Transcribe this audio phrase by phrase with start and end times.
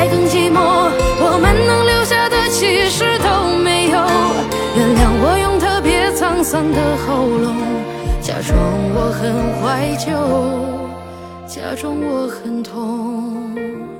[0.00, 0.56] 爱更寂寞。
[1.20, 4.00] 我们能留下的其实都没有。
[4.74, 7.54] 原谅我用特别沧桑的喉咙，
[8.22, 8.56] 假装
[8.94, 10.08] 我很怀旧，
[11.46, 13.99] 假装我很痛。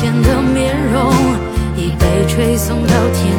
[0.00, 1.12] 的从前的面容，
[1.76, 3.34] 已被吹送到天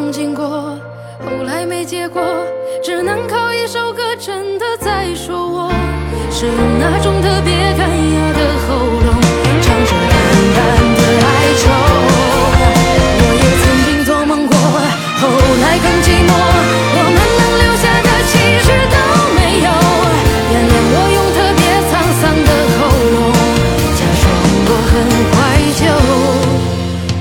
[0.00, 0.48] 憧憬过，
[1.20, 2.22] 后来没结果，
[2.82, 5.70] 只能靠一首歌真的在说我，
[6.30, 9.20] 是用那种特别干哑的喉咙，
[9.60, 10.16] 唱着淡
[10.56, 10.58] 淡
[10.96, 11.28] 的哀
[11.60, 11.68] 愁。
[13.20, 15.28] 我也曾经做梦过，后
[15.60, 16.32] 来更寂寞，
[16.96, 18.32] 我们能留下的其
[18.64, 18.96] 实都
[19.36, 19.68] 没有。
[20.50, 22.80] 原谅我用特别沧桑的喉
[23.12, 23.20] 咙，
[24.00, 24.24] 假装
[24.64, 24.96] 我很
[25.36, 25.38] 怀
[25.76, 25.84] 旧，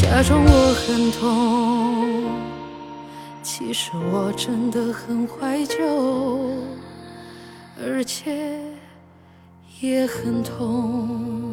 [0.00, 0.50] 假装我
[0.86, 2.01] 很痛。
[3.72, 6.58] 其实我真的很怀旧，
[7.82, 8.60] 而且
[9.80, 11.51] 也很痛。